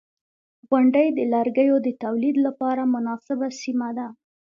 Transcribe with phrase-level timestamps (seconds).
[0.69, 4.07] •غونډۍ د لرګیو د تولید لپاره مناسبه سیمه ده.